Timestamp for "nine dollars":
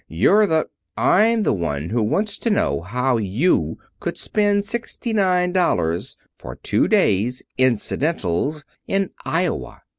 5.13-6.17